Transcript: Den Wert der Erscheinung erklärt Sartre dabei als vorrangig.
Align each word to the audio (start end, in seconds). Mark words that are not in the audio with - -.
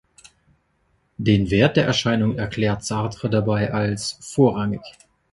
Den 1.17 1.51
Wert 1.51 1.77
der 1.77 1.85
Erscheinung 1.85 2.35
erklärt 2.35 2.83
Sartre 2.83 3.29
dabei 3.29 3.71
als 3.71 4.13
vorrangig. 4.19 4.81